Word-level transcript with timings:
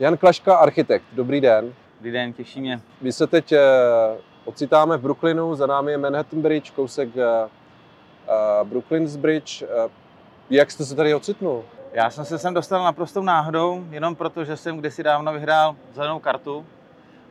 Jan 0.00 0.16
Klaška, 0.16 0.56
architekt. 0.56 1.04
Dobrý 1.12 1.40
den. 1.40 1.72
Dobrý 1.96 2.12
den, 2.12 2.32
těší 2.32 2.60
mě. 2.60 2.80
My 3.00 3.12
se 3.12 3.26
teď 3.26 3.52
eh, 3.52 3.60
ocitáme 4.44 4.96
v 4.96 5.00
Brooklynu, 5.00 5.54
za 5.54 5.66
námi 5.66 5.90
je 5.90 5.98
Manhattan 5.98 6.42
Bridge, 6.42 6.70
kousek 6.70 7.08
eh, 7.16 7.48
eh, 8.28 8.64
Brooklyn's 8.64 9.16
Bridge. 9.16 9.62
Jak 10.50 10.70
jste 10.70 10.84
se 10.84 10.94
tady 10.96 11.14
ocitnul? 11.14 11.64
Já 11.92 12.10
jsem 12.10 12.24
se 12.24 12.38
sem 12.38 12.54
dostal 12.54 12.84
naprostou 12.84 13.22
náhodou, 13.22 13.84
jenom 13.90 14.14
proto, 14.14 14.44
že 14.44 14.56
jsem 14.56 14.78
kdysi 14.78 15.02
dávno 15.02 15.32
vyhrál 15.32 15.76
zelenou 15.94 16.18
kartu, 16.18 16.66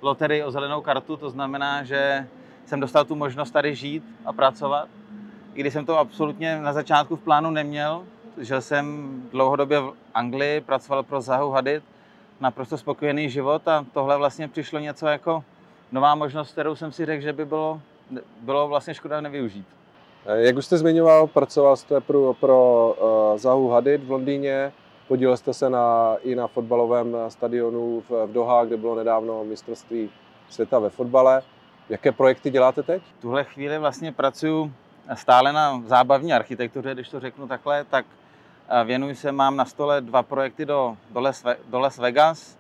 loterii 0.02 0.44
o 0.44 0.52
zelenou 0.52 0.82
kartu, 0.82 1.18
to 1.18 1.30
znamená, 1.30 1.84
že 1.84 2.28
jsem 2.66 2.80
dostal 2.80 3.06
tu 3.06 3.16
možnost 3.16 3.52
tady 3.52 3.76
žít 3.76 4.04
a 4.26 4.34
pracovat. 4.34 4.88
I 5.54 5.60
když 5.60 5.74
jsem 5.74 5.86
to 5.86 5.98
absolutně 5.98 6.62
na 6.62 6.74
začátku 6.74 7.16
v 7.16 7.22
plánu 7.22 7.52
neměl, 7.52 8.04
žil 8.38 8.62
jsem 8.62 9.16
dlouhodobě 9.32 9.80
v 9.80 9.94
Anglii, 10.14 10.62
pracoval 10.62 11.04
pro 11.04 11.22
Zahu 11.22 11.52
Hadid, 11.52 11.84
naprosto 12.40 12.78
spokojený 12.78 13.30
život 13.30 13.68
a 13.68 13.86
tohle 13.94 14.18
vlastně 14.18 14.48
přišlo 14.48 14.80
něco 14.80 15.08
jako 15.08 15.44
nová 15.92 16.16
možnost, 16.16 16.52
kterou 16.52 16.76
jsem 16.76 16.92
si 16.92 17.06
řekl, 17.06 17.24
že 17.24 17.34
by 17.34 17.46
bylo, 17.46 17.82
bylo 18.42 18.68
vlastně 18.68 18.94
škoda 18.94 19.22
nevyužít. 19.22 19.68
Eh, 20.26 20.42
jak 20.42 20.58
už 20.58 20.66
jste 20.66 20.78
zmiňoval, 20.78 21.28
pracoval 21.28 21.76
jste 21.76 22.02
pro, 22.02 22.34
pro 22.34 22.96
uh, 23.32 23.38
Zahu 23.38 23.70
Hadid 23.70 24.04
v 24.04 24.12
Londýně, 24.12 24.72
podílel 25.08 25.38
jste 25.38 25.54
se 25.54 25.70
na, 25.70 26.16
i 26.24 26.36
na 26.36 26.48
fotbalovém 26.48 27.18
stadionu 27.28 28.04
v, 28.10 28.26
v 28.26 28.34
Doha, 28.34 28.66
kde 28.66 28.78
bylo 28.78 28.96
nedávno 28.96 29.44
mistrovství 29.44 30.10
světa 30.50 30.80
ve 30.80 30.90
fotbale. 30.90 31.42
Jaké 31.90 32.12
projekty 32.12 32.50
děláte 32.50 32.84
teď? 32.84 33.04
V 33.18 33.22
tuhle 33.22 33.44
chvíli 33.44 33.78
vlastně 33.78 34.12
pracuji 34.12 34.72
stále 35.14 35.54
na 35.54 35.82
zábavní 35.86 36.34
architektuře, 36.34 36.94
když 36.94 37.10
to 37.10 37.20
řeknu 37.20 37.48
takhle, 37.48 37.84
tak 37.84 38.06
Věnuji 38.84 39.16
se, 39.16 39.32
mám 39.32 39.56
na 39.56 39.66
stole 39.66 40.02
dva 40.02 40.24
projekty 40.24 40.66
do, 40.66 40.98
do, 41.10 41.20
Las, 41.20 41.46
do 41.70 41.80
Las 41.80 41.98
Vegas, 41.98 42.58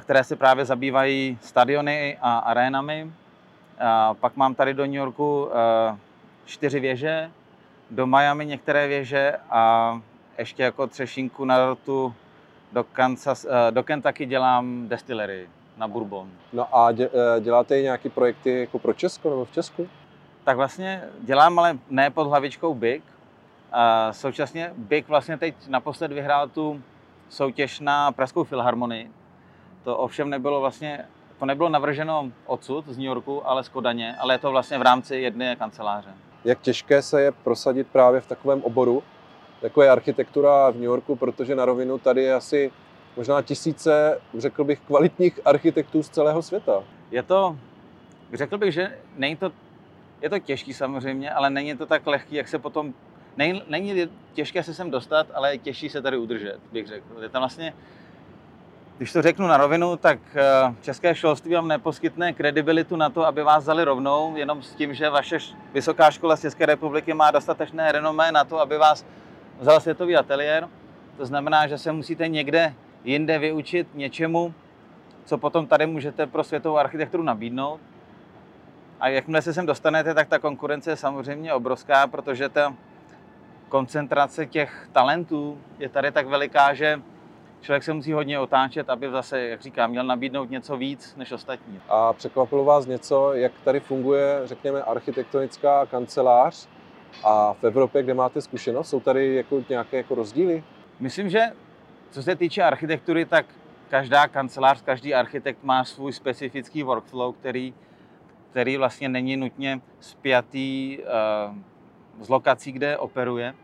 které 0.00 0.24
se 0.24 0.36
právě 0.36 0.64
zabývají 0.64 1.38
stadiony 1.42 2.18
a 2.20 2.38
arénami. 2.38 3.12
A 3.80 4.14
pak 4.14 4.36
mám 4.36 4.54
tady 4.54 4.74
do 4.74 4.82
New 4.82 4.94
Yorku 4.94 5.48
čtyři 6.44 6.80
věže, 6.80 7.30
do 7.90 8.06
Miami 8.06 8.46
některé 8.46 8.88
věže 8.88 9.36
a 9.50 10.00
ještě 10.38 10.62
jako 10.62 10.86
třešinku 10.86 11.44
na 11.44 11.58
dortu 11.58 12.14
do, 12.72 12.84
Kansas, 12.84 13.46
do 13.70 13.82
Kentucky 13.82 14.26
dělám 14.26 14.88
destillery 14.88 15.48
na 15.76 15.88
bourbon. 15.88 16.30
No 16.52 16.76
a 16.76 16.90
e, 16.92 17.40
děláte 17.40 17.80
i 17.80 17.82
nějaké 17.82 18.10
projekty 18.10 18.60
jako 18.60 18.78
pro 18.78 18.92
Česko 18.92 19.30
nebo 19.30 19.44
v 19.44 19.52
Česku? 19.52 19.88
Tak 20.44 20.56
vlastně 20.56 21.02
dělám, 21.20 21.58
ale 21.58 21.78
ne 21.90 22.10
pod 22.10 22.26
hlavičkou 22.26 22.74
Big, 22.74 23.02
současně 24.10 24.72
Big 24.76 25.08
vlastně 25.08 25.36
teď 25.38 25.54
naposled 25.68 26.12
vyhrál 26.12 26.48
tu 26.48 26.82
soutěž 27.28 27.80
na 27.80 28.12
Pražskou 28.12 28.44
filharmonii. 28.44 29.10
To 29.84 29.96
ovšem 29.96 30.30
nebylo 30.30 30.60
vlastně, 30.60 31.06
to 31.38 31.46
nebylo 31.46 31.68
navrženo 31.68 32.30
odsud 32.46 32.88
z 32.88 32.96
New 32.96 33.06
Yorku, 33.06 33.48
ale 33.48 33.64
z 33.64 33.68
Kodaně, 33.68 34.16
ale 34.20 34.34
je 34.34 34.38
to 34.38 34.50
vlastně 34.50 34.78
v 34.78 34.82
rámci 34.82 35.16
jedné 35.16 35.56
kanceláře. 35.56 36.10
Jak 36.44 36.60
těžké 36.60 37.02
se 37.02 37.22
je 37.22 37.32
prosadit 37.32 37.86
právě 37.86 38.20
v 38.20 38.26
takovém 38.26 38.62
oboru, 38.62 39.02
jako 39.62 39.82
je 39.82 39.90
architektura 39.90 40.70
v 40.70 40.74
New 40.74 40.84
Yorku, 40.84 41.16
protože 41.16 41.54
na 41.54 41.64
rovinu 41.64 41.98
tady 41.98 42.22
je 42.22 42.34
asi 42.34 42.72
možná 43.16 43.42
tisíce, 43.42 44.20
řekl 44.38 44.64
bych, 44.64 44.80
kvalitních 44.80 45.40
architektů 45.44 46.02
z 46.02 46.08
celého 46.08 46.42
světa. 46.42 46.82
Je 47.10 47.22
to, 47.22 47.56
řekl 48.32 48.58
bych, 48.58 48.74
že 48.74 48.98
není 49.16 49.36
to, 49.36 49.52
je 50.22 50.30
to 50.30 50.38
těžký 50.38 50.74
samozřejmě, 50.74 51.30
ale 51.30 51.50
není 51.50 51.76
to 51.76 51.86
tak 51.86 52.06
lehký, 52.06 52.34
jak 52.34 52.48
se 52.48 52.58
potom 52.58 52.94
není, 53.36 54.08
těžké 54.32 54.62
se 54.62 54.74
sem 54.74 54.90
dostat, 54.90 55.26
ale 55.34 55.52
je 55.54 55.58
těžší 55.58 55.88
se 55.88 56.02
tady 56.02 56.16
udržet, 56.16 56.58
bych 56.72 56.86
řekl. 56.86 57.22
Je 57.22 57.28
tam 57.28 57.42
vlastně, 57.42 57.74
když 58.96 59.12
to 59.12 59.22
řeknu 59.22 59.46
na 59.46 59.56
rovinu, 59.56 59.96
tak 59.96 60.18
eh, 60.34 60.74
české 60.82 61.14
školství 61.14 61.54
vám 61.54 61.68
neposkytne 61.68 62.32
kredibilitu 62.32 62.96
na 62.96 63.10
to, 63.10 63.26
aby 63.26 63.42
vás 63.42 63.62
vzali 63.62 63.84
rovnou, 63.84 64.36
jenom 64.36 64.62
s 64.62 64.74
tím, 64.74 64.94
že 64.94 65.10
vaše 65.10 65.38
vysoká 65.72 66.10
škola 66.10 66.36
z 66.36 66.40
České 66.40 66.66
republiky 66.66 67.14
má 67.14 67.30
dostatečné 67.30 67.92
renomé 67.92 68.32
na 68.32 68.44
to, 68.44 68.60
aby 68.60 68.78
vás 68.78 69.04
vzal 69.60 69.80
světový 69.80 70.16
ateliér. 70.16 70.68
To 71.16 71.26
znamená, 71.26 71.66
že 71.66 71.78
se 71.78 71.92
musíte 71.92 72.28
někde 72.28 72.74
jinde 73.04 73.38
vyučit 73.38 73.88
něčemu, 73.94 74.54
co 75.24 75.38
potom 75.38 75.66
tady 75.66 75.86
můžete 75.86 76.26
pro 76.26 76.44
světovou 76.44 76.78
architekturu 76.78 77.22
nabídnout. 77.22 77.80
A 79.00 79.08
jakmile 79.08 79.42
se 79.42 79.54
sem 79.54 79.66
dostanete, 79.66 80.14
tak 80.14 80.28
ta 80.28 80.38
konkurence 80.38 80.90
je 80.90 80.96
samozřejmě 80.96 81.54
obrovská, 81.54 82.06
protože 82.06 82.48
ta 82.48 82.74
koncentrace 83.70 84.46
těch 84.46 84.88
talentů 84.92 85.58
je 85.78 85.88
tady 85.88 86.12
tak 86.12 86.26
veliká, 86.26 86.74
že 86.74 87.00
člověk 87.60 87.82
se 87.82 87.92
musí 87.92 88.12
hodně 88.12 88.38
otáčet, 88.38 88.90
aby 88.90 89.10
zase, 89.10 89.40
jak 89.40 89.60
říkám, 89.60 89.90
měl 89.90 90.04
nabídnout 90.04 90.50
něco 90.50 90.76
víc 90.76 91.16
než 91.16 91.32
ostatní. 91.32 91.80
A 91.88 92.12
překvapilo 92.12 92.64
vás 92.64 92.86
něco, 92.86 93.32
jak 93.32 93.52
tady 93.64 93.80
funguje, 93.80 94.40
řekněme, 94.44 94.82
architektonická 94.82 95.86
kancelář 95.86 96.68
a 97.24 97.52
v 97.52 97.64
Evropě, 97.64 98.02
kde 98.02 98.14
máte 98.14 98.40
zkušenost, 98.40 98.88
jsou 98.88 99.00
tady 99.00 99.34
jako 99.34 99.62
nějaké 99.68 99.96
jako 99.96 100.14
rozdíly? 100.14 100.64
Myslím, 101.00 101.30
že 101.30 101.40
co 102.10 102.22
se 102.22 102.36
týče 102.36 102.62
architektury, 102.62 103.24
tak 103.24 103.46
každá 103.88 104.28
kancelář, 104.28 104.82
každý 104.82 105.14
architekt 105.14 105.62
má 105.62 105.84
svůj 105.84 106.12
specifický 106.12 106.82
workflow, 106.82 107.34
který, 107.34 107.74
který 108.50 108.76
vlastně 108.76 109.08
není 109.08 109.36
nutně 109.36 109.80
spjatý 110.00 110.98
uh, 110.98 111.56
z 112.20 112.28
lokací, 112.28 112.72
kde 112.72 112.98
operuje. 112.98 113.54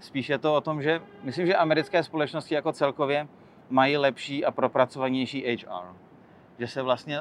Spíš 0.00 0.28
je 0.28 0.38
to 0.38 0.54
o 0.54 0.60
tom, 0.60 0.82
že 0.82 1.00
myslím, 1.22 1.46
že 1.46 1.56
americké 1.56 2.02
společnosti 2.02 2.54
jako 2.54 2.72
celkově 2.72 3.28
mají 3.70 3.96
lepší 3.96 4.44
a 4.44 4.50
propracovanější 4.50 5.56
HR. 5.56 5.94
Že 6.58 6.66
se 6.66 6.82
vlastně 6.82 7.20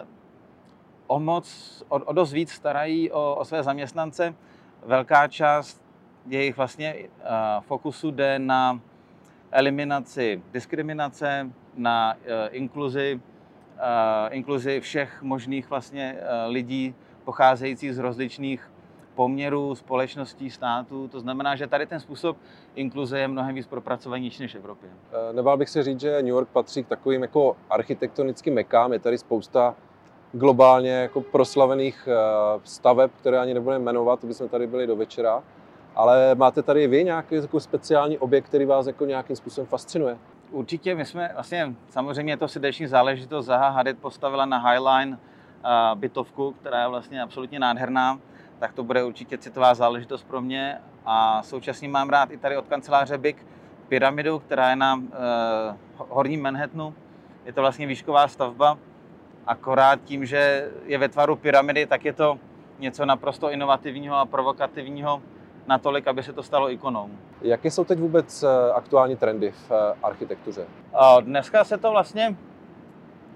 o 1.08 1.20
moc, 1.20 1.84
o, 1.90 1.96
o 1.96 2.14
dost 2.14 2.34
víc 2.34 2.52
starají 2.52 3.12
o, 3.12 3.36
o 3.36 3.46
své 3.46 3.64
zaměstnance. 3.64 4.36
Velká 4.86 5.28
část 5.28 5.82
jejich 6.28 6.58
vlastně 6.58 6.96
uh, 6.96 7.08
fokusu 7.62 8.12
jde 8.12 8.40
na 8.40 8.80
eliminaci 9.52 10.42
diskriminace, 10.52 11.50
na 11.76 12.14
uh, 12.14 12.22
inkluzi, 12.52 13.22
uh, 13.76 14.36
inkluzi 14.36 14.80
všech 14.80 15.22
možných 15.22 15.70
vlastně 15.70 16.16
uh, 16.18 16.52
lidí 16.52 16.96
pocházejících 17.24 17.94
z 17.94 17.98
rozličných 17.98 18.69
poměru 19.20 19.76
společností, 19.76 20.50
států. 20.50 21.08
To 21.08 21.20
znamená, 21.20 21.56
že 21.56 21.68
tady 21.68 21.86
ten 21.86 22.00
způsob 22.00 22.38
inkluze 22.76 23.20
je 23.20 23.28
mnohem 23.28 23.56
víc 23.56 23.68
propracovanější 23.68 24.44
než 24.44 24.54
v 24.54 24.58
Evropě. 24.58 24.90
Eh, 24.90 25.34
nebál 25.34 25.58
bych 25.58 25.70
se 25.70 25.84
říct, 25.84 26.00
že 26.00 26.16
New 26.16 26.28
York 26.28 26.50
patří 26.50 26.84
k 26.84 26.88
takovým 26.88 27.22
jako 27.22 27.58
architektonickým 27.70 28.54
mekám. 28.54 28.94
Je 28.94 29.00
tady 29.00 29.18
spousta 29.18 29.76
globálně 30.32 30.92
jako 30.92 31.22
proslavených 31.22 32.08
eh, 32.12 32.60
staveb, 32.64 33.12
které 33.20 33.40
ani 33.40 33.54
nebudeme 33.54 33.86
jmenovat, 33.86 34.20
to 34.20 34.28
bychom 34.28 34.50
tady 34.50 34.68
byli 34.68 34.88
do 34.88 34.96
večera. 34.96 35.44
Ale 35.96 36.36
máte 36.36 36.64
tady 36.64 36.88
vy 36.88 37.04
nějaký 37.04 37.36
jako 37.36 37.60
speciální 37.60 38.18
objekt, 38.18 38.46
který 38.46 38.66
vás 38.66 38.88
jako 38.88 39.06
nějakým 39.06 39.36
způsobem 39.36 39.68
fascinuje? 39.68 40.18
Určitě, 40.52 40.96
my 40.96 41.06
jsme 41.06 41.30
vlastně, 41.34 41.76
samozřejmě 41.90 42.34
je 42.34 42.38
to 42.38 42.48
srdeční 42.48 42.88
záležitost, 42.88 43.46
Zaha 43.46 43.70
Hadid 43.70 44.00
postavila 44.00 44.46
na 44.46 44.70
Highline 44.70 45.12
uh, 45.18 46.00
bytovku, 46.00 46.52
která 46.52 46.82
je 46.82 46.88
vlastně 46.88 47.22
absolutně 47.22 47.60
nádherná 47.60 48.20
tak 48.60 48.74
to 48.74 48.84
bude 48.84 49.04
určitě 49.04 49.38
citová 49.38 49.74
záležitost 49.74 50.24
pro 50.24 50.42
mě. 50.42 50.82
A 51.06 51.44
současně 51.44 51.90
mám 51.90 52.10
rád 52.10 52.32
i 52.32 52.38
tady 52.38 52.58
od 52.58 52.68
kanceláře 52.68 53.18
Big 53.18 53.46
pyramidu, 53.88 54.40
která 54.40 54.70
je 54.70 54.76
na 54.76 54.96
uh, 54.96 55.04
horním 55.98 56.42
Manhattanu. 56.42 56.94
Je 57.46 57.54
to 57.54 57.62
vlastně 57.62 57.88
výšková 57.88 58.28
stavba, 58.28 58.78
akorát 59.48 60.00
tím, 60.04 60.26
že 60.26 60.72
je 60.86 60.98
ve 60.98 61.10
tvaru 61.10 61.36
pyramidy, 61.36 61.86
tak 61.86 62.06
je 62.06 62.14
to 62.14 62.40
něco 62.80 63.06
naprosto 63.06 63.52
inovativního 63.52 64.16
a 64.16 64.26
provokativního 64.26 65.22
natolik, 65.68 66.08
aby 66.08 66.24
se 66.24 66.34
to 66.34 66.44
stalo 66.44 66.72
ikonou. 66.72 67.10
Jaké 67.42 67.72
jsou 67.72 67.84
teď 67.84 68.00
vůbec 68.00 68.44
eh, 68.44 68.74
aktuální 68.74 69.16
trendy 69.16 69.52
v 69.52 69.72
eh, 69.72 69.96
architektuře? 70.04 70.66
Dneska 71.22 71.64
se 71.64 71.78
to 71.78 71.92
vlastně 71.92 72.36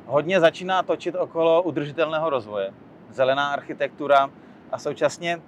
hodně 0.06 0.40
začíná 0.40 0.84
točit 0.84 1.16
okolo 1.16 1.62
udržitelného 1.62 2.30
rozvoje. 2.30 2.74
Zelená 3.10 3.54
architektura, 3.54 4.30
a 4.72 4.78
současně 4.78 5.42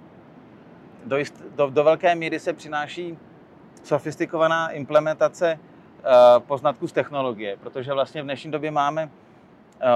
do, 1.04 1.16
jist, 1.16 1.44
do, 1.56 1.70
do 1.70 1.84
velké 1.84 2.14
míry 2.14 2.40
se 2.40 2.52
přináší 2.52 3.18
sofistikovaná 3.82 4.68
implementace 4.68 5.58
uh, 5.58 6.42
poznatků 6.42 6.88
z 6.88 6.92
technologie, 6.92 7.56
protože 7.56 7.92
vlastně 7.92 8.22
v 8.22 8.24
dnešní 8.24 8.50
době 8.50 8.70
máme 8.70 9.04
uh, 9.04 9.10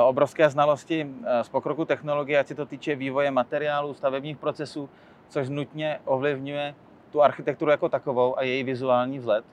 obrovské 0.03 0.51
znalosti 0.51 1.05
uh, 1.05 1.27
z 1.43 1.49
pokroku 1.49 1.85
technologie, 1.85 2.39
ať 2.39 2.47
se 2.47 2.55
to 2.55 2.67
týče 2.67 2.95
vývoje 2.95 3.31
materiálů, 3.31 3.95
stavebních 3.95 4.37
procesů, 4.37 4.89
což 5.29 5.49
nutně 5.49 6.01
ovlivňuje 6.05 6.75
tu 7.11 7.23
architekturu 7.23 7.71
jako 7.71 7.89
takovou 7.89 8.39
a 8.39 8.43
její 8.43 8.63
vizuální 8.63 9.19
vzhled. 9.19 9.45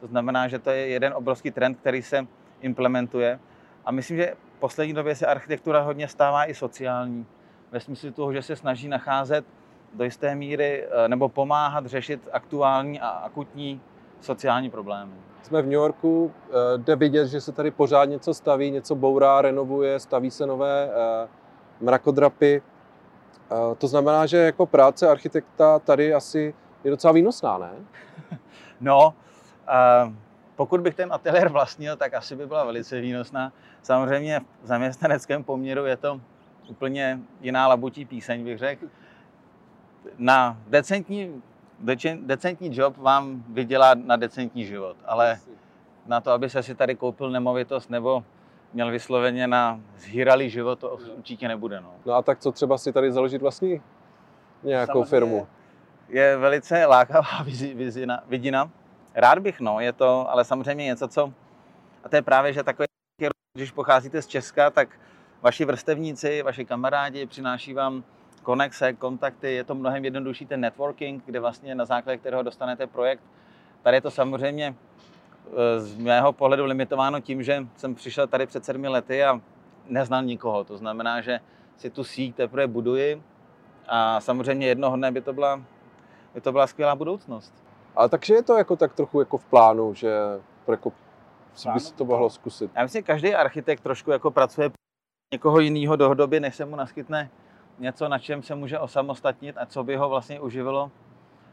To 0.00 0.06
znamená, 0.06 0.48
že 0.48 0.58
to 0.58 0.70
je 0.70 0.88
jeden 0.88 1.12
obrovský 1.16 1.50
trend, 1.50 1.78
který 1.80 2.02
se 2.02 2.26
implementuje. 2.60 3.40
A 3.84 3.90
myslím, 3.90 4.16
že 4.16 4.34
v 4.56 4.60
poslední 4.60 4.94
době 4.94 5.14
se 5.14 5.26
architektura 5.26 5.80
hodně 5.80 6.08
stává 6.08 6.50
i 6.50 6.54
sociální 6.54 7.26
ve 7.72 7.80
smyslu 7.80 8.10
toho, 8.10 8.32
že 8.32 8.42
se 8.42 8.56
snaží 8.56 8.88
nacházet 8.88 9.44
do 9.94 10.04
jisté 10.04 10.34
míry 10.34 10.86
eh, 10.86 11.08
nebo 11.08 11.28
pomáhat 11.28 11.86
řešit 11.86 12.28
aktuální 12.32 13.00
a 13.00 13.08
akutní 13.08 13.80
sociální 14.20 14.70
problémy. 14.70 15.12
Jsme 15.42 15.62
v 15.62 15.64
New 15.64 15.72
Yorku, 15.72 16.32
eh, 16.48 16.52
jde 16.78 16.96
vidět, 16.96 17.28
že 17.28 17.40
se 17.40 17.52
tady 17.52 17.70
pořád 17.70 18.04
něco 18.04 18.34
staví, 18.34 18.70
něco 18.70 18.94
bourá, 18.94 19.42
renovuje, 19.42 20.00
staví 20.00 20.30
se 20.30 20.46
nové 20.46 20.90
eh, 20.90 21.28
mrakodrapy. 21.80 22.62
To 23.78 23.88
znamená, 23.88 24.26
že 24.26 24.36
jako 24.36 24.66
práce 24.66 25.08
architekta 25.08 25.78
tady 25.78 26.14
asi 26.14 26.54
je 26.84 26.90
docela 26.90 27.12
výnosná, 27.12 27.58
ne? 27.58 27.70
No, 28.80 29.14
pokud 30.56 30.80
bych 30.80 30.94
ten 30.94 31.12
ateliér 31.12 31.48
vlastnil, 31.48 31.96
tak 31.96 32.14
asi 32.14 32.36
by 32.36 32.46
byla 32.46 32.64
velice 32.64 33.00
výnosná. 33.00 33.52
Samozřejmě 33.82 34.40
v 34.62 34.66
zaměstnaneckém 34.66 35.44
poměru 35.44 35.86
je 35.86 35.96
to 35.96 36.20
úplně 36.68 37.20
jiná 37.40 37.68
labutí 37.68 38.04
píseň, 38.04 38.44
bych 38.44 38.58
řekl. 38.58 38.86
Na 40.18 40.56
decentní, 40.68 41.42
decentní 42.20 42.70
job 42.72 42.96
vám 42.96 43.44
vydělá 43.48 43.94
na 43.94 44.16
decentní 44.16 44.66
život, 44.66 44.96
ale 45.04 45.40
na 46.06 46.20
to, 46.20 46.30
aby 46.30 46.50
se 46.50 46.62
si 46.62 46.74
tady 46.74 46.94
koupil 46.94 47.30
nemovitost 47.30 47.90
nebo 47.90 48.24
měl 48.72 48.90
vysloveně 48.90 49.46
na 49.46 49.80
zhýralý 49.96 50.50
život, 50.50 50.78
to 50.78 50.98
určitě 51.16 51.48
nebude. 51.48 51.80
No. 51.80 51.92
no 52.06 52.12
a 52.12 52.22
tak 52.22 52.38
co 52.38 52.52
třeba 52.52 52.78
si 52.78 52.92
tady 52.92 53.12
založit 53.12 53.42
vlastní 53.42 53.82
nějakou 54.62 54.92
Samozřejmě 54.92 55.10
firmu? 55.10 55.46
Je 56.08 56.36
velice 56.36 56.86
lákavá 56.86 57.42
vizina, 57.74 58.22
vidina. 58.28 58.70
Rád 59.14 59.38
bych, 59.38 59.60
no, 59.60 59.80
je 59.80 59.92
to, 59.92 60.30
ale 60.30 60.44
samozřejmě 60.44 60.84
něco, 60.84 61.08
co, 61.08 61.32
a 62.04 62.08
to 62.08 62.16
je 62.16 62.22
právě, 62.22 62.52
že 62.52 62.62
takové, 62.62 62.86
když 63.54 63.70
pocházíte 63.70 64.22
z 64.22 64.26
Česka, 64.26 64.70
tak 64.70 64.88
vaši 65.42 65.64
vrstevníci, 65.64 66.42
vaši 66.42 66.64
kamarádi 66.64 67.26
přináší 67.26 67.74
vám 67.74 68.04
konexe, 68.42 68.92
kontakty, 68.92 69.54
je 69.54 69.64
to 69.64 69.74
mnohem 69.74 70.04
jednodušší 70.04 70.46
ten 70.46 70.60
networking, 70.60 71.24
kde 71.24 71.40
vlastně 71.40 71.74
na 71.74 71.84
základě 71.84 72.18
kterého 72.18 72.42
dostanete 72.42 72.86
projekt. 72.86 73.22
Tady 73.82 73.96
je 73.96 74.00
to 74.00 74.10
samozřejmě 74.10 74.74
eh, 74.76 75.80
z 75.80 75.96
mého 75.96 76.32
pohledu 76.32 76.64
limitováno 76.64 77.20
tím, 77.20 77.42
že 77.42 77.66
jsem 77.76 77.94
přišel 77.94 78.26
tady 78.26 78.46
před 78.46 78.64
sedmi 78.64 78.88
lety 78.88 79.24
a 79.24 79.40
neznal 79.88 80.22
nikoho. 80.22 80.64
To 80.64 80.76
znamená, 80.76 81.20
že 81.20 81.40
si 81.76 81.90
tu 81.90 82.04
síť 82.04 82.36
teprve 82.36 82.66
buduji 82.66 83.22
a 83.88 84.20
samozřejmě 84.20 84.66
jednoho 84.66 84.96
dne 84.96 85.12
by 85.12 85.20
to 85.20 85.32
byla, 85.32 85.62
by 86.34 86.40
to 86.40 86.52
byla 86.52 86.66
skvělá 86.66 86.94
budoucnost. 86.94 87.54
Ale 87.96 88.08
takže 88.08 88.34
je 88.34 88.42
to 88.42 88.56
jako 88.56 88.76
tak 88.76 88.94
trochu 88.94 89.20
jako 89.20 89.38
v 89.38 89.44
plánu, 89.44 89.94
že 89.94 90.12
jako 90.68 90.92
by 91.72 91.80
si 91.80 91.94
to 91.94 92.04
mohlo 92.04 92.30
zkusit. 92.30 92.70
Já 92.76 92.82
myslím, 92.82 93.00
že 93.00 93.06
každý 93.06 93.34
architekt 93.34 93.80
trošku 93.80 94.10
jako 94.10 94.30
pracuje 94.30 94.70
někoho 95.32 95.60
jiného 95.60 95.96
doby, 95.96 96.40
než 96.40 96.56
se 96.56 96.64
mu 96.64 96.76
naskytne 96.76 97.30
něco, 97.78 98.08
na 98.08 98.18
čem 98.18 98.42
se 98.42 98.54
může 98.54 98.78
osamostatnit 98.78 99.56
a 99.58 99.66
co 99.66 99.84
by 99.84 99.96
ho 99.96 100.08
vlastně 100.08 100.40
uživilo. 100.40 100.90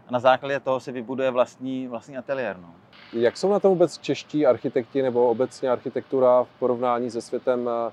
A 0.07 0.11
na 0.11 0.19
základě 0.19 0.59
toho 0.59 0.79
si 0.79 0.91
vybuduje 0.91 1.31
vlastní, 1.31 1.87
vlastní 1.87 2.17
ateliér. 2.17 2.57
No. 2.57 2.75
Jak 3.13 3.37
jsou 3.37 3.51
na 3.51 3.59
to 3.59 3.69
vůbec 3.69 3.97
čeští 3.97 4.45
architekti 4.45 5.01
nebo 5.01 5.29
obecně 5.29 5.69
architektura 5.69 6.43
v 6.43 6.49
porovnání 6.59 7.11
se 7.11 7.21
světem? 7.21 7.69
Eh, 7.69 7.91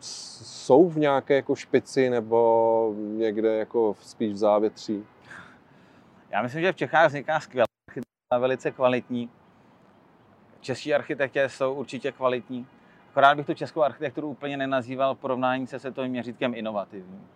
jsou 0.00 0.88
v 0.88 0.98
nějaké 0.98 1.34
jako 1.34 1.54
špici 1.56 2.10
nebo 2.10 2.94
někde 2.96 3.56
jako 3.56 3.96
spíš 4.00 4.32
v 4.32 4.36
závětří? 4.36 5.04
Já 6.30 6.42
myslím, 6.42 6.62
že 6.62 6.72
v 6.72 6.76
Čechách 6.76 7.08
vzniká 7.08 7.40
skvělá 7.40 7.66
architektura, 7.88 8.38
velice 8.38 8.70
kvalitní. 8.70 9.30
Čeští 10.60 10.94
architekti 10.94 11.40
jsou 11.40 11.74
určitě 11.74 12.12
kvalitní. 12.12 12.66
Akorát 13.18 13.36
bych 13.36 13.46
tu 13.46 13.54
českou 13.54 13.82
architekturu 13.82 14.28
úplně 14.28 14.56
nenazýval 14.56 15.14
porovnání 15.14 15.66
se 15.66 15.78
světovým 15.78 16.10
měřítkem 16.10 16.54
inovativní. 16.54 17.26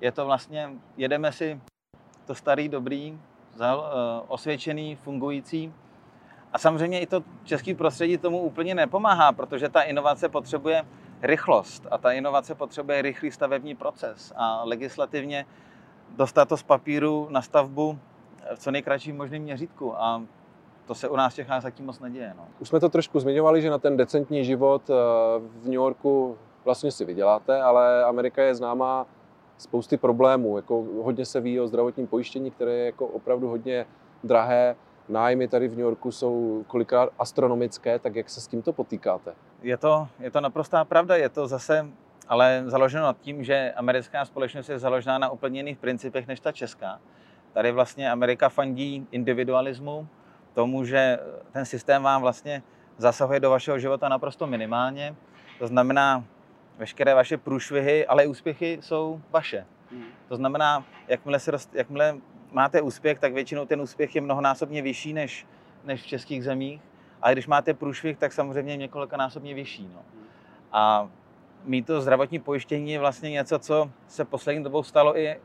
Je 0.00 0.12
to 0.12 0.26
vlastně, 0.26 0.70
jedeme 0.96 1.32
si 1.32 1.60
to 2.24 2.34
starý, 2.34 2.68
dobrý, 2.68 3.18
eh, 3.60 3.66
osvědčený, 4.28 4.96
fungující. 4.96 5.72
A 6.52 6.58
samozřejmě 6.58 7.00
i 7.00 7.06
to 7.06 7.24
český 7.44 7.74
prostředí 7.74 8.18
tomu 8.18 8.38
úplně 8.38 8.74
nepomáhá, 8.74 9.32
protože 9.32 9.68
ta 9.68 9.82
inovace 9.82 10.28
potřebuje 10.28 10.84
rychlost 11.22 11.86
a 11.90 11.98
ta 11.98 12.12
inovace 12.12 12.54
potřebuje 12.54 13.02
rychlý 13.02 13.30
stavební 13.30 13.74
proces 13.74 14.32
a 14.36 14.64
legislativně 14.64 15.46
dostat 16.16 16.48
to 16.48 16.56
z 16.56 16.62
papíru 16.62 17.28
na 17.30 17.42
stavbu 17.42 17.98
v 18.54 18.58
co 18.58 18.70
nejkratším 18.70 19.16
možném 19.16 19.42
měřítku. 19.42 20.02
A 20.02 20.22
to 20.88 20.94
se 20.94 21.08
u 21.08 21.16
nás 21.16 21.32
v 21.32 21.36
Čechách 21.36 21.62
zatím 21.62 21.86
moc 21.86 22.00
neděje. 22.00 22.34
No. 22.36 22.48
Už 22.60 22.68
jsme 22.68 22.80
to 22.80 22.88
trošku 22.88 23.20
zmiňovali, 23.20 23.62
že 23.62 23.70
na 23.70 23.78
ten 23.78 23.96
decentní 23.96 24.44
život 24.44 24.90
eh, 24.90 24.94
v 25.38 25.64
New 25.64 25.74
Yorku 25.74 26.36
vlastně 26.64 26.92
si 26.92 27.04
vyděláte, 27.04 27.62
ale 27.62 28.04
Amerika 28.04 28.42
je 28.42 28.54
známá 28.54 29.06
spousty 29.58 29.96
problémů. 29.96 30.56
Jako 30.56 30.86
hodně 31.02 31.24
se 31.24 31.40
ví 31.40 31.60
o 31.60 31.68
zdravotním 31.68 32.06
pojištění, 32.06 32.50
které 32.50 32.72
je 32.72 32.86
jako 32.86 33.06
opravdu 33.06 33.48
hodně 33.48 33.86
drahé. 34.24 34.76
Nájmy 35.08 35.48
tady 35.48 35.68
v 35.68 35.70
New 35.70 35.80
Yorku 35.80 36.12
jsou 36.12 36.64
kolikrát 36.66 37.10
astronomické, 37.18 37.98
tak 37.98 38.14
jak 38.14 38.30
se 38.30 38.40
s 38.40 38.46
tímto 38.46 38.72
potýkáte? 38.72 39.34
Je 39.62 39.76
to, 39.76 40.08
je 40.20 40.30
to 40.30 40.40
naprostá 40.40 40.84
pravda, 40.84 41.16
je 41.16 41.28
to 41.28 41.46
zase 41.46 41.88
ale 42.28 42.62
založeno 42.66 43.04
nad 43.04 43.20
tím, 43.20 43.44
že 43.44 43.72
americká 43.76 44.24
společnost 44.24 44.68
je 44.68 44.78
založená 44.78 45.18
na 45.18 45.30
úplně 45.30 45.58
jiných 45.58 45.78
principech 45.78 46.26
než 46.26 46.40
ta 46.40 46.52
česká. 46.52 47.00
Tady 47.52 47.72
vlastně 47.72 48.10
Amerika 48.10 48.48
fandí 48.48 49.06
individualismu, 49.10 50.08
tomu, 50.54 50.84
že 50.84 51.18
ten 51.52 51.64
systém 51.64 52.02
vám 52.02 52.22
vlastně 52.22 52.62
zasahuje 52.96 53.40
do 53.40 53.50
vašeho 53.50 53.78
života 53.78 54.08
naprosto 54.08 54.46
minimálně. 54.46 55.14
To 55.58 55.66
znamená, 55.66 56.24
veškeré 56.78 57.14
vaše 57.14 57.36
průšvihy, 57.36 58.06
ale 58.06 58.24
i 58.24 58.26
úspěchy 58.26 58.78
jsou 58.80 59.20
vaše. 59.30 59.66
Hmm. 59.90 60.04
To 60.28 60.36
znamená, 60.36 60.84
jakmile, 61.08 61.40
se, 61.40 61.52
jakmile 61.72 62.16
máte 62.52 62.80
úspěch, 62.80 63.18
tak 63.18 63.32
většinou 63.32 63.66
ten 63.66 63.80
úspěch 63.80 64.14
je 64.14 64.20
mnohonásobně 64.20 64.82
vyšší 64.82 65.12
než, 65.12 65.46
než 65.84 66.02
v 66.02 66.06
českých 66.06 66.44
zemích. 66.44 66.80
A 67.22 67.32
když 67.32 67.46
máte 67.46 67.74
průšvih, 67.74 68.18
tak 68.18 68.32
samozřejmě 68.32 68.76
několikanásobně 68.76 69.54
vyšší. 69.54 69.90
No. 69.94 70.00
Hmm. 70.14 70.26
A 70.72 71.08
mít 71.64 71.86
to 71.86 72.00
zdravotní 72.00 72.38
pojištění 72.38 72.92
je 72.92 72.98
vlastně 72.98 73.30
něco, 73.30 73.58
co 73.58 73.90
se 74.06 74.24
poslední 74.24 74.64
dobou 74.64 74.82
stalo 74.82 75.18
i 75.18 75.40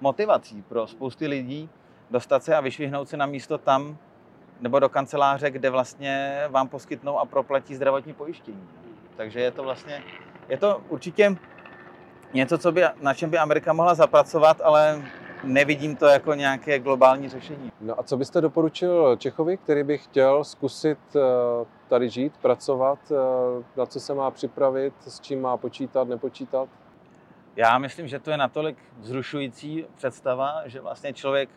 motivací 0.00 0.62
pro 0.62 0.86
spousty 0.86 1.26
lidí 1.26 1.68
dostat 2.10 2.42
se 2.42 2.56
a 2.56 2.60
vyšvihnout 2.60 3.08
se 3.08 3.16
na 3.16 3.26
místo 3.26 3.58
tam, 3.58 3.98
nebo 4.60 4.78
do 4.78 4.88
kanceláře, 4.88 5.50
kde 5.50 5.70
vlastně 5.70 6.44
vám 6.48 6.68
poskytnou 6.68 7.18
a 7.18 7.24
proplatí 7.24 7.74
zdravotní 7.74 8.12
pojištění. 8.12 8.68
Takže 9.16 9.40
je 9.40 9.50
to 9.50 9.62
vlastně, 9.62 10.02
je 10.48 10.56
to 10.56 10.82
určitě 10.88 11.36
něco, 12.34 12.58
co 12.58 12.72
by, 12.72 12.82
na 13.02 13.14
čem 13.14 13.30
by 13.30 13.38
Amerika 13.38 13.72
mohla 13.72 13.94
zapracovat, 13.94 14.60
ale 14.64 15.02
nevidím 15.44 15.96
to 15.96 16.06
jako 16.06 16.34
nějaké 16.34 16.78
globální 16.78 17.28
řešení. 17.28 17.72
No 17.80 18.00
a 18.00 18.02
co 18.02 18.16
byste 18.16 18.40
doporučil 18.40 19.16
Čechovi, 19.16 19.56
který 19.56 19.82
by 19.82 19.98
chtěl 19.98 20.44
zkusit 20.44 20.98
eh, 21.16 21.20
tady 21.88 22.08
žít, 22.08 22.32
pracovat, 22.42 22.98
eh, 23.10 23.64
na 23.76 23.86
co 23.86 24.00
se 24.00 24.14
má 24.14 24.30
připravit, 24.30 24.94
s 25.00 25.20
čím 25.20 25.42
má 25.42 25.56
počítat, 25.56 26.08
nepočítat? 26.08 26.68
Já 27.56 27.78
myslím, 27.78 28.08
že 28.08 28.18
to 28.18 28.30
je 28.30 28.36
natolik 28.36 28.78
vzrušující 28.98 29.86
představa, 29.94 30.62
že 30.66 30.80
vlastně 30.80 31.12
člověk 31.12 31.50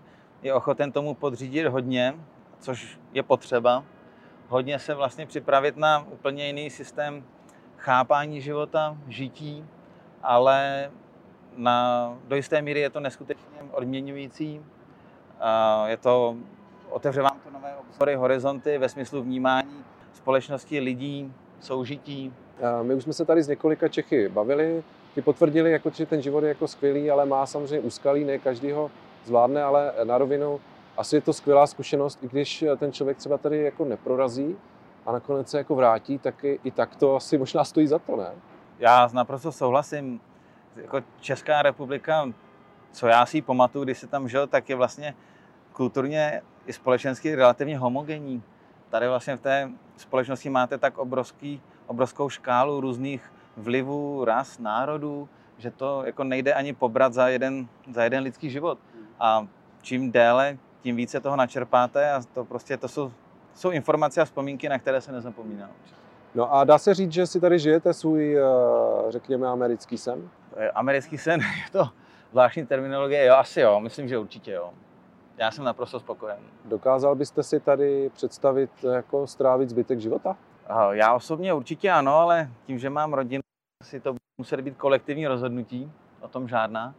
je 0.43 0.53
ochoten 0.53 0.91
tomu 0.91 1.13
podřídit 1.13 1.67
hodně, 1.67 2.13
což 2.61 2.99
je 3.13 3.23
potřeba. 3.23 3.83
Hodně 4.47 4.79
se 4.79 4.93
vlastně 4.93 5.25
připravit 5.25 5.77
na 5.77 6.05
úplně 6.11 6.47
jiný 6.47 6.69
systém 6.69 7.23
chápání 7.77 8.41
života, 8.41 8.97
žití, 9.07 9.65
ale 10.23 10.91
na, 11.57 12.17
do 12.27 12.35
jisté 12.35 12.61
míry 12.61 12.79
je 12.79 12.89
to 12.89 12.99
neskutečně 12.99 13.57
odměňující. 13.71 14.61
Je 15.85 15.97
to, 15.97 16.35
otevře 16.89 17.21
vám 17.21 17.39
to 17.43 17.49
nové 17.49 17.75
obzory, 17.75 18.15
horizonty 18.15 18.77
ve 18.77 18.89
smyslu 18.89 19.21
vnímání 19.23 19.85
společnosti, 20.13 20.79
lidí, 20.79 21.33
soužití. 21.59 22.33
My 22.81 22.93
už 22.93 23.03
jsme 23.03 23.13
se 23.13 23.25
tady 23.25 23.43
s 23.43 23.47
několika 23.47 23.87
Čechy 23.87 24.29
bavili, 24.29 24.83
ty 25.15 25.21
potvrdili, 25.21 25.71
jako, 25.71 25.89
že 25.89 26.05
ten 26.05 26.21
život 26.21 26.43
je 26.43 26.49
jako 26.49 26.67
skvělý, 26.67 27.11
ale 27.11 27.25
má 27.25 27.45
samozřejmě 27.45 27.79
úskalí, 27.79 28.23
ne 28.23 28.37
každý 28.37 28.71
ho 28.71 28.91
zvládne, 29.25 29.63
ale 29.63 29.93
na 30.03 30.17
rovinu 30.17 30.59
asi 30.97 31.15
je 31.15 31.21
to 31.21 31.33
skvělá 31.33 31.67
zkušenost, 31.67 32.23
i 32.23 32.27
když 32.27 32.65
ten 32.77 32.91
člověk 32.91 33.17
třeba 33.17 33.37
tady 33.37 33.63
jako 33.63 33.85
neprorazí 33.85 34.55
a 35.05 35.11
nakonec 35.11 35.49
se 35.49 35.57
jako 35.57 35.75
vrátí, 35.75 36.17
tak 36.17 36.43
i, 36.43 36.59
i 36.63 36.71
tak 36.71 36.95
to 36.95 37.15
asi 37.15 37.37
možná 37.37 37.63
stojí 37.63 37.87
za 37.87 37.99
to, 37.99 38.15
ne? 38.15 38.31
Já 38.79 39.09
naprosto 39.13 39.51
souhlasím. 39.51 40.21
Jako 40.75 41.01
Česká 41.19 41.61
republika, 41.61 42.29
co 42.91 43.07
já 43.07 43.25
si 43.25 43.41
pamatuju, 43.41 43.83
když 43.83 43.97
se 43.97 44.07
tam 44.07 44.27
žil, 44.29 44.47
tak 44.47 44.69
je 44.69 44.75
vlastně 44.75 45.15
kulturně 45.73 46.41
i 46.65 46.73
společensky 46.73 47.35
relativně 47.35 47.77
homogenní. 47.77 48.43
Tady 48.89 49.07
vlastně 49.07 49.35
v 49.35 49.41
té 49.41 49.71
společnosti 49.97 50.49
máte 50.49 50.77
tak 50.77 50.97
obrovský, 50.97 51.61
obrovskou 51.87 52.29
škálu 52.29 52.81
různých 52.81 53.33
vlivů, 53.57 54.25
ras, 54.25 54.59
národů, 54.59 55.29
že 55.57 55.71
to 55.71 56.03
jako 56.05 56.23
nejde 56.23 56.53
ani 56.53 56.73
pobrat 56.73 57.13
za 57.13 57.27
jeden, 57.27 57.67
za 57.91 58.03
jeden 58.03 58.23
lidský 58.23 58.49
život. 58.49 58.79
A 59.19 59.47
čím 59.81 60.11
déle, 60.11 60.57
tím 60.81 60.95
více 60.95 61.19
toho 61.19 61.35
načerpáte 61.35 62.11
a 62.11 62.21
to 62.33 62.45
prostě 62.45 62.77
to 62.77 62.87
jsou, 62.87 63.11
jsou 63.53 63.71
informace 63.71 64.21
a 64.21 64.25
vzpomínky, 64.25 64.69
na 64.69 64.79
které 64.79 65.01
se 65.01 65.11
nezapomíná. 65.11 65.69
No 66.35 66.53
a 66.53 66.63
dá 66.63 66.77
se 66.77 66.93
říct, 66.93 67.11
že 67.11 67.27
si 67.27 67.39
tady 67.39 67.59
žijete 67.59 67.93
svůj, 67.93 68.37
eh, 68.37 68.41
řekněme, 69.09 69.47
americký 69.47 69.97
sen? 69.97 70.29
Americký 70.73 71.17
sen, 71.17 71.41
je 71.65 71.71
to 71.71 71.89
zvláštní 72.31 72.65
terminologie, 72.65 73.25
jo, 73.25 73.35
asi 73.35 73.61
jo, 73.61 73.79
myslím, 73.79 74.07
že 74.07 74.17
určitě 74.17 74.51
jo. 74.51 74.69
já 75.37 75.51
jsem 75.51 75.63
naprosto 75.63 75.99
spokojen. 75.99 76.39
Dokázal 76.65 77.15
byste 77.15 77.43
si 77.43 77.59
tady 77.59 78.11
představit 78.13 78.71
jako 78.93 79.27
strávit 79.27 79.69
zbytek 79.69 79.99
života? 79.99 80.37
Já 80.91 81.13
osobně 81.13 81.53
určitě 81.53 81.91
ano, 81.91 82.15
ale 82.15 82.49
tím, 82.65 82.79
že 82.79 82.89
mám 82.89 83.13
rodinu, 83.13 83.41
si 83.83 83.99
to 83.99 84.15
musí 84.37 84.55
být 84.55 84.77
kolektivní 84.77 85.27
rozhodnutí, 85.27 85.91
o 86.21 86.27
tom 86.27 86.47
žádná. 86.47 86.95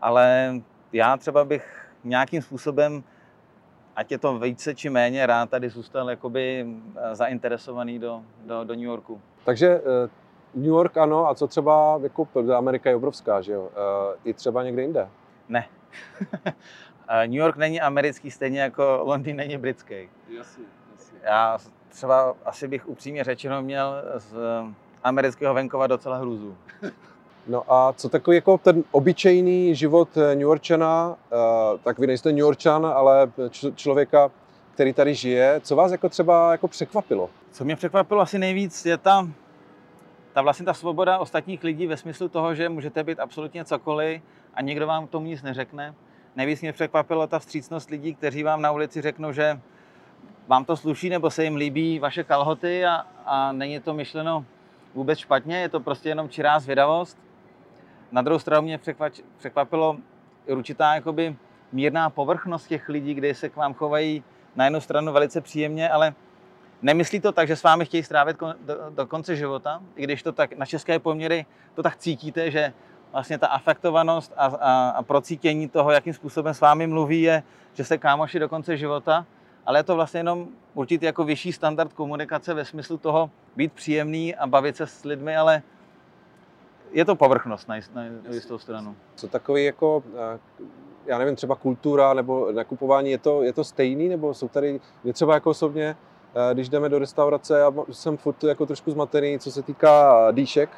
Ale 0.00 0.54
já 0.92 1.16
třeba 1.16 1.44
bych 1.44 1.88
nějakým 2.04 2.42
způsobem, 2.42 3.04
ať 3.96 4.10
je 4.12 4.18
to 4.18 4.38
více 4.38 4.74
či 4.74 4.90
méně, 4.90 5.26
rád 5.26 5.50
tady 5.50 5.68
zůstal 5.68 6.10
jakoby 6.10 6.66
eh, 6.96 7.14
zainteresovaný 7.14 7.98
do, 7.98 8.22
do, 8.46 8.64
do 8.64 8.74
New 8.74 8.84
Yorku. 8.84 9.20
Takže 9.44 9.68
eh, 9.68 10.08
New 10.54 10.66
York 10.66 10.96
ano, 10.96 11.28
a 11.28 11.34
co 11.34 11.46
třeba, 11.46 12.00
jako 12.02 12.28
Amerika 12.56 12.90
je 12.90 12.96
obrovská, 12.96 13.40
že 13.40 13.52
jo? 13.52 13.68
Eh, 13.72 14.18
I 14.24 14.34
třeba 14.34 14.62
někde 14.62 14.82
jinde? 14.82 15.08
Ne. 15.48 15.66
New 17.26 17.34
York 17.34 17.56
není 17.56 17.80
americký, 17.80 18.30
stejně 18.30 18.60
jako 18.60 19.00
Londýn 19.02 19.36
není 19.36 19.58
britský. 19.58 20.08
Jasně, 20.28 20.64
jasně. 20.92 21.18
Já 21.22 21.58
třeba 21.88 22.34
asi 22.44 22.68
bych 22.68 22.88
upřímně 22.88 23.24
řečeno 23.24 23.62
měl 23.62 24.02
z 24.16 24.34
amerického 25.04 25.54
venkova 25.54 25.86
docela 25.86 26.16
hrůzu. 26.16 26.56
No 27.46 27.72
a 27.72 27.92
co 27.92 28.08
takový 28.08 28.34
jako 28.34 28.58
ten 28.58 28.84
obyčejný 28.90 29.74
život 29.74 30.16
New 30.16 30.40
Yorkčana, 30.40 31.16
tak 31.84 31.98
vy 31.98 32.06
nejste 32.06 32.28
New 32.28 32.38
Yorkčan, 32.38 32.86
ale 32.86 33.32
člověka, 33.74 34.30
který 34.74 34.92
tady 34.92 35.14
žije, 35.14 35.60
co 35.62 35.76
vás 35.76 35.92
jako 35.92 36.08
třeba 36.08 36.52
jako 36.52 36.68
překvapilo? 36.68 37.30
Co 37.50 37.64
mě 37.64 37.76
překvapilo 37.76 38.20
asi 38.20 38.38
nejvíc 38.38 38.86
je 38.86 38.98
ta, 38.98 39.28
ta 40.32 40.42
vlastně 40.42 40.66
ta 40.66 40.74
svoboda 40.74 41.18
ostatních 41.18 41.64
lidí 41.64 41.86
ve 41.86 41.96
smyslu 41.96 42.28
toho, 42.28 42.54
že 42.54 42.68
můžete 42.68 43.04
být 43.04 43.20
absolutně 43.20 43.64
cokoliv 43.64 44.22
a 44.54 44.62
nikdo 44.62 44.86
vám 44.86 45.06
tomu 45.06 45.26
nic 45.26 45.42
neřekne. 45.42 45.94
Nejvíc 46.36 46.60
mě 46.60 46.72
překvapila 46.72 47.26
ta 47.26 47.38
vstřícnost 47.38 47.90
lidí, 47.90 48.14
kteří 48.14 48.42
vám 48.42 48.62
na 48.62 48.72
ulici 48.72 49.00
řeknou, 49.00 49.32
že 49.32 49.60
vám 50.48 50.64
to 50.64 50.76
sluší 50.76 51.08
nebo 51.08 51.30
se 51.30 51.44
jim 51.44 51.56
líbí 51.56 51.98
vaše 51.98 52.24
kalhoty 52.24 52.84
a, 52.84 53.06
a 53.26 53.52
není 53.52 53.80
to 53.80 53.94
myšleno 53.94 54.44
vůbec 54.94 55.18
špatně, 55.18 55.60
je 55.60 55.68
to 55.68 55.80
prostě 55.80 56.08
jenom 56.08 56.28
čirá 56.28 56.60
zvědavost. 56.60 57.18
Na 58.12 58.22
druhou 58.22 58.38
stranu 58.38 58.62
mě 58.62 58.80
překvapilo 59.38 59.96
určitá 60.46 60.94
jakoby 60.94 61.36
mírná 61.72 62.10
povrchnost 62.10 62.66
těch 62.66 62.88
lidí, 62.88 63.14
kde 63.14 63.34
se 63.34 63.48
k 63.48 63.56
vám 63.56 63.74
chovají 63.74 64.24
na 64.56 64.64
jednu 64.64 64.80
stranu 64.80 65.12
velice 65.12 65.40
příjemně, 65.40 65.90
ale 65.90 66.14
nemyslí 66.82 67.20
to 67.20 67.32
tak, 67.32 67.48
že 67.48 67.56
s 67.56 67.62
vámi 67.62 67.84
chtějí 67.84 68.02
strávit 68.02 68.36
do, 68.40 68.54
do 68.90 69.06
konce 69.06 69.36
života, 69.36 69.80
i 69.96 70.04
když 70.04 70.22
to 70.22 70.32
tak 70.32 70.56
na 70.56 70.66
české 70.66 70.98
poměry 70.98 71.46
to 71.74 71.82
tak 71.82 71.96
cítíte, 71.96 72.50
že 72.50 72.72
vlastně 73.12 73.38
ta 73.38 73.46
afektovanost 73.46 74.32
a, 74.36 74.46
a, 74.46 74.88
a 74.88 75.02
procítění 75.02 75.68
toho, 75.68 75.90
jakým 75.90 76.12
způsobem 76.12 76.54
s 76.54 76.60
vámi 76.60 76.86
mluví, 76.86 77.22
je, 77.22 77.42
že 77.72 77.84
se 77.84 77.98
kámoši 77.98 78.38
do 78.38 78.48
konce 78.48 78.76
života, 78.76 79.26
ale 79.66 79.78
je 79.78 79.82
to 79.82 79.94
vlastně 79.94 80.20
jenom 80.20 80.48
určitě 80.74 81.06
jako 81.06 81.24
vyšší 81.24 81.52
standard 81.52 81.92
komunikace 81.92 82.54
ve 82.54 82.64
smyslu 82.64 82.98
toho 82.98 83.30
být 83.56 83.72
příjemný 83.72 84.34
a 84.34 84.46
bavit 84.46 84.76
se 84.76 84.86
s 84.86 85.04
lidmi, 85.04 85.36
ale 85.36 85.62
je 86.92 87.04
to 87.04 87.16
povrchnost 87.16 87.68
na, 87.68 87.74
na 87.94 88.04
jistou 88.30 88.58
stranu. 88.58 88.96
Co 89.14 89.28
takový 89.28 89.64
jako, 89.64 90.02
já 91.06 91.18
nevím, 91.18 91.36
třeba 91.36 91.54
kultura 91.54 92.14
nebo 92.14 92.52
nakupování, 92.52 93.10
je 93.10 93.18
to, 93.18 93.42
je 93.42 93.52
to 93.52 93.64
stejný, 93.64 94.08
nebo 94.08 94.34
jsou 94.34 94.48
tady, 94.48 94.80
je 95.04 95.12
třeba 95.12 95.34
jako 95.34 95.50
osobně, 95.50 95.96
když 96.52 96.68
jdeme 96.68 96.88
do 96.88 96.98
restaurace, 96.98 97.58
já 97.58 97.72
jsem 97.90 98.16
furt 98.16 98.44
jako 98.44 98.66
trošku 98.66 98.90
zmatený, 98.90 99.38
co 99.38 99.50
se 99.50 99.62
týká 99.62 100.30
dýšek, 100.30 100.70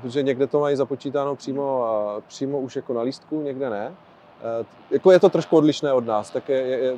protože 0.00 0.22
někde 0.22 0.46
to 0.46 0.60
mají 0.60 0.76
započítáno 0.76 1.36
přímo, 1.36 1.86
přímo 2.26 2.60
už 2.60 2.76
jako 2.76 2.94
na 2.94 3.02
lístku, 3.02 3.42
někde 3.42 3.70
ne. 3.70 3.94
Jako 4.90 5.10
je 5.10 5.20
to 5.20 5.28
trošku 5.28 5.56
odlišné 5.56 5.92
od 5.92 6.06
nás, 6.06 6.30
tak 6.30 6.48
je, 6.48 6.58
je, 6.58 6.96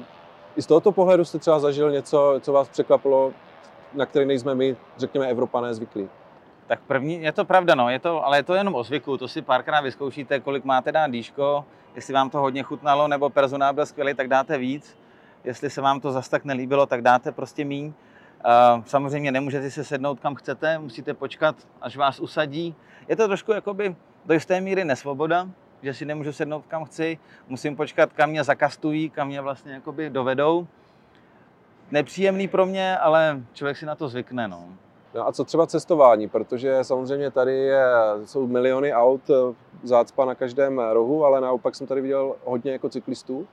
i 0.57 0.63
z 0.63 0.67
tohoto 0.67 0.93
pohledu 0.93 1.25
jste 1.25 1.39
třeba 1.39 1.59
zažil 1.59 1.91
něco, 1.91 2.35
co 2.41 2.53
vás 2.53 2.69
překvapilo, 2.69 3.33
na 3.95 4.07
který 4.07 4.27
nejsme 4.27 4.55
my, 4.55 4.77
řekněme, 4.97 5.27
Evropané 5.27 5.75
zvyklí? 5.75 6.09
Tak 6.73 6.81
první, 6.81 7.23
je 7.23 7.33
to 7.33 7.45
pravda, 7.45 7.75
no, 7.75 7.91
je 7.91 7.99
to, 7.99 8.27
ale 8.27 8.39
je 8.39 8.43
to 8.43 8.55
jenom 8.55 8.75
o 8.75 8.85
zvyku, 8.85 9.17
to 9.17 9.29
si 9.29 9.43
párkrát 9.43 9.81
vyzkoušíte, 9.81 10.41
kolik 10.41 10.65
máte 10.65 10.93
dát 10.93 11.11
dýško, 11.11 11.65
jestli 11.95 12.15
vám 12.15 12.31
to 12.31 12.39
hodně 12.39 12.63
chutnalo, 12.63 13.09
nebo 13.09 13.31
personál 13.31 13.75
byl 13.75 13.87
skvělý, 13.87 14.15
tak 14.15 14.29
dáte 14.29 14.59
víc, 14.59 14.99
jestli 15.45 15.71
se 15.71 15.81
vám 15.81 16.01
to 16.01 16.13
zas 16.13 16.29
tak 16.29 16.45
nelíbilo, 16.45 16.87
tak 16.87 17.03
dáte 17.03 17.33
prostě 17.33 17.65
míň. 17.65 17.93
Samozřejmě 18.85 19.33
nemůžete 19.33 19.71
se 19.71 19.85
sednout 19.85 20.21
kam 20.21 20.35
chcete, 20.35 20.79
musíte 20.79 21.15
počkat, 21.15 21.57
až 21.81 21.97
vás 21.97 22.21
usadí. 22.21 22.75
Je 23.09 23.17
to 23.17 23.27
trošku 23.27 23.53
jakoby 23.53 23.97
do 24.25 24.35
jisté 24.35 24.61
míry 24.61 24.85
nesvoboda, 24.85 25.49
že 25.83 25.95
si 25.95 26.05
nemůžu 26.05 26.33
sednout 26.33 26.65
kam 26.69 26.85
chci, 26.85 27.19
musím 27.49 27.77
počkat, 27.77 28.13
kam 28.13 28.31
mě 28.31 28.45
zakastují, 28.45 29.11
kam 29.11 29.29
mě 29.29 29.41
vlastně 29.41 29.73
jakoby 29.73 30.11
dovedou. 30.11 30.67
Nepříjemný 31.91 32.49
pro 32.49 32.67
mě, 32.67 32.99
ale 32.99 33.43
člověk 33.53 33.77
si 33.77 33.87
na 33.87 33.95
to 33.95 34.09
zvykne. 34.09 34.49
No. 34.49 34.69
No 35.15 35.29
a 35.29 35.33
co 35.33 35.45
třeba 35.45 35.67
cestování, 35.67 36.29
protože 36.29 36.85
samozřejmě 36.85 37.31
tady 37.31 37.55
je, 37.55 37.85
jsou 38.25 38.47
miliony 38.47 38.93
aut, 38.93 39.31
eh, 39.31 39.55
zácpa 39.83 40.25
na 40.25 40.35
každém 40.35 40.79
rohu, 40.79 41.25
ale 41.25 41.41
naopak 41.41 41.75
jsem 41.75 41.87
tady 41.87 42.01
viděl 42.01 42.35
hodně 42.45 42.73
jako 42.73 42.89
cyklistů. 42.89 43.47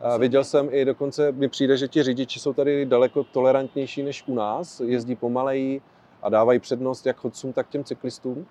A 0.00 0.16
viděl 0.16 0.44
jsem 0.44 0.68
i 0.70 0.84
dokonce, 0.84 1.32
mi 1.32 1.48
přijde, 1.48 1.76
že 1.76 1.88
ti 1.88 2.02
řidiči 2.02 2.40
jsou 2.40 2.52
tady 2.52 2.86
daleko 2.86 3.24
tolerantnější 3.24 4.02
než 4.02 4.24
u 4.26 4.34
nás, 4.34 4.80
jezdí 4.80 5.16
pomaleji 5.16 5.82
a 6.22 6.28
dávají 6.28 6.58
přednost 6.58 7.06
jak 7.06 7.16
chodcům, 7.16 7.52
tak 7.52 7.68
těm 7.68 7.84
cyklistům. 7.84 8.46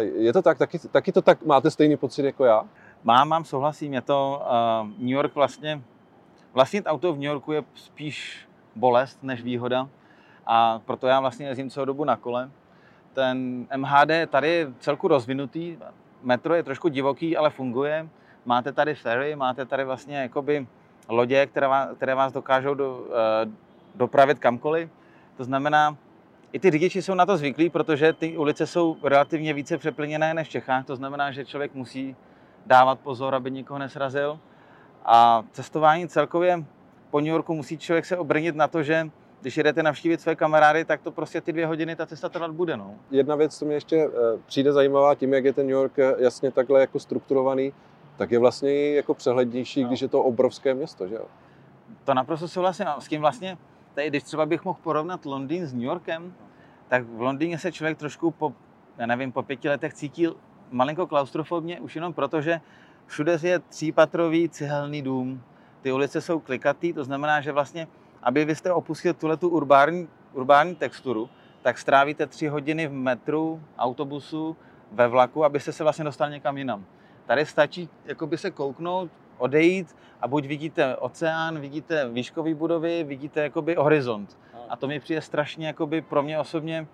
Eh, 0.00 0.02
je 0.02 0.32
to 0.32 0.42
tak, 0.42 0.58
taky, 0.58 0.78
taky 0.78 1.12
to 1.12 1.22
tak 1.22 1.42
máte 1.42 1.70
stejný 1.70 1.96
pocit 1.96 2.24
jako 2.24 2.44
já? 2.44 2.64
Mám, 3.04 3.28
mám, 3.28 3.44
souhlasím. 3.44 3.94
Je 3.94 4.02
to 4.02 4.42
uh, 4.42 4.88
New 4.88 5.08
York 5.08 5.34
vlastně, 5.34 5.82
vlastnit 6.52 6.84
auto 6.86 7.12
v 7.12 7.16
New 7.16 7.24
Yorku 7.24 7.52
je 7.52 7.64
spíš 7.74 8.48
bolest 8.76 9.22
než 9.22 9.42
výhoda 9.42 9.88
a 10.48 10.80
proto 10.84 11.06
já 11.06 11.20
vlastně 11.20 11.46
jezdím 11.46 11.70
celou 11.70 11.84
dobu 11.84 12.04
na 12.04 12.16
kole. 12.16 12.50
Ten 13.12 13.66
MHD 13.76 14.10
tady 14.30 14.48
je 14.48 14.72
celku 14.78 15.08
rozvinutý, 15.08 15.76
metro 16.22 16.54
je 16.54 16.62
trošku 16.62 16.88
divoký, 16.88 17.36
ale 17.36 17.50
funguje. 17.50 18.08
Máte 18.44 18.72
tady 18.72 18.94
ferry, 18.94 19.36
máte 19.36 19.66
tady 19.66 19.84
vlastně 19.84 20.16
jakoby 20.16 20.66
lodě, 21.08 21.46
které 21.46 21.68
vás, 21.68 21.88
které 21.96 22.14
vás 22.14 22.32
dokážou 22.32 22.74
do, 22.74 22.98
uh, 22.98 23.52
dopravit 23.94 24.38
kamkoliv. 24.38 24.90
To 25.36 25.44
znamená, 25.44 25.96
i 26.52 26.58
ty 26.58 26.70
řidiči 26.70 27.02
jsou 27.02 27.14
na 27.14 27.26
to 27.26 27.36
zvyklí, 27.36 27.70
protože 27.70 28.12
ty 28.12 28.36
ulice 28.36 28.66
jsou 28.66 28.96
relativně 29.02 29.54
více 29.54 29.78
přeplněné 29.78 30.34
než 30.34 30.48
v 30.48 30.50
Čechách. 30.50 30.86
To 30.86 30.96
znamená, 30.96 31.32
že 31.32 31.44
člověk 31.44 31.74
musí 31.74 32.16
dávat 32.66 33.00
pozor, 33.00 33.34
aby 33.34 33.50
nikoho 33.50 33.78
nesrazil. 33.78 34.40
A 35.04 35.44
cestování 35.52 36.08
celkově 36.08 36.64
po 37.10 37.20
New 37.20 37.28
Yorku 37.28 37.54
musí 37.54 37.78
člověk 37.78 38.04
se 38.04 38.16
obrnit 38.16 38.56
na 38.56 38.68
to, 38.68 38.82
že 38.82 39.10
když 39.40 39.56
jedete 39.56 39.82
navštívit 39.82 40.20
své 40.20 40.36
kamarády, 40.36 40.84
tak 40.84 41.02
to 41.02 41.12
prostě 41.12 41.40
ty 41.40 41.52
dvě 41.52 41.66
hodiny 41.66 41.96
ta 41.96 42.06
cesta 42.06 42.28
trvat 42.28 42.50
bude. 42.50 42.76
No. 42.76 42.94
Jedna 43.10 43.36
věc, 43.36 43.58
co 43.58 43.64
mi 43.64 43.74
ještě 43.74 43.96
eh, 43.96 44.38
přijde 44.46 44.72
zajímavá, 44.72 45.14
tím, 45.14 45.34
jak 45.34 45.44
je 45.44 45.52
ten 45.52 45.66
New 45.66 45.72
York 45.74 45.98
eh, 45.98 46.14
jasně 46.18 46.50
takhle 46.50 46.80
jako 46.80 46.98
strukturovaný, 46.98 47.72
tak 48.16 48.30
je 48.30 48.38
vlastně 48.38 48.94
jako 48.94 49.14
přehlednější, 49.14 49.82
no. 49.82 49.88
když 49.88 50.02
je 50.02 50.08
to 50.08 50.22
obrovské 50.22 50.74
město, 50.74 51.08
že 51.08 51.14
jo? 51.14 51.24
To 52.04 52.14
naprosto 52.14 52.48
souhlasím. 52.48 52.86
S 52.98 53.08
tím 53.08 53.20
vlastně, 53.20 53.58
tady, 53.94 54.10
když 54.10 54.22
třeba 54.22 54.46
bych 54.46 54.64
mohl 54.64 54.78
porovnat 54.82 55.26
Londýn 55.26 55.66
s 55.66 55.74
New 55.74 55.82
Yorkem, 55.82 56.34
tak 56.88 57.04
v 57.04 57.20
Londýně 57.20 57.58
se 57.58 57.72
člověk 57.72 57.98
trošku 57.98 58.30
po, 58.30 58.52
já 58.98 59.06
nevím, 59.06 59.32
po 59.32 59.42
pěti 59.42 59.68
letech 59.68 59.94
cítil 59.94 60.36
malinko 60.70 61.06
klaustrofobně, 61.06 61.80
už 61.80 61.94
jenom 61.94 62.12
proto, 62.12 62.40
že 62.40 62.60
všude 63.06 63.38
je 63.42 63.58
třípatrový 63.58 64.48
cihelný 64.48 65.02
dům. 65.02 65.42
Ty 65.82 65.92
ulice 65.92 66.20
jsou 66.20 66.40
klikatý, 66.40 66.92
to 66.92 67.04
znamená, 67.04 67.40
že 67.40 67.52
vlastně 67.52 67.88
aby 68.22 68.44
vy 68.44 68.54
jste 68.54 68.72
opustil 68.72 69.14
tuhle 69.14 69.36
tu 69.36 69.48
urbání, 69.48 70.08
urbání 70.32 70.74
texturu, 70.74 71.30
tak 71.62 71.78
strávíte 71.78 72.26
tři 72.26 72.48
hodiny 72.48 72.86
v 72.86 72.92
metru, 72.92 73.62
autobusu, 73.78 74.56
ve 74.92 75.08
vlaku, 75.08 75.44
abyste 75.44 75.72
se 75.72 75.82
vlastně 75.82 76.04
dostal 76.04 76.30
někam 76.30 76.58
jinam. 76.58 76.84
Tady 77.26 77.46
stačí 77.46 77.88
jakoby 78.04 78.38
se 78.38 78.50
kouknout, 78.50 79.10
odejít 79.38 79.96
a 80.20 80.28
buď 80.28 80.46
vidíte 80.46 80.96
oceán, 80.96 81.60
vidíte 81.60 82.08
výškové 82.08 82.54
budovy, 82.54 83.04
vidíte 83.04 83.42
jakoby 83.42 83.74
horizont. 83.74 84.38
A 84.68 84.76
to 84.76 84.88
mi 84.88 85.00
přijde 85.00 85.20
strašně 85.20 85.66
jakoby 85.66 86.00
pro 86.02 86.22
mě 86.22 86.38
osobně 86.38 86.86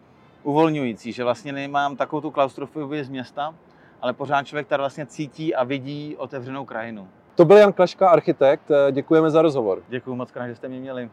uvolňující, 0.42 1.12
že 1.12 1.24
vlastně 1.24 1.52
nemám 1.52 1.96
takovou 1.96 2.20
tu 2.20 2.30
klaustrofobii 2.30 3.04
z 3.04 3.08
města, 3.08 3.54
ale 4.02 4.12
pořád 4.12 4.46
člověk 4.46 4.66
tady 4.66 4.80
vlastně 4.80 5.06
cítí 5.06 5.54
a 5.54 5.64
vidí 5.64 6.16
otevřenou 6.16 6.64
krajinu. 6.64 7.08
To 7.34 7.44
byl 7.44 7.56
Jan 7.56 7.72
Klaška, 7.72 8.08
architekt. 8.08 8.70
Děkujeme 8.90 9.30
za 9.30 9.42
rozhovor. 9.42 9.82
Děkuji 9.88 10.14
moc 10.14 10.30
krát, 10.30 10.48
že 10.48 10.54
jste 10.54 10.68
mě 10.68 10.80
měli. 10.80 11.10